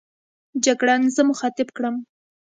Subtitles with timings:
[0.65, 1.95] جګړن زه مخاطب کړم.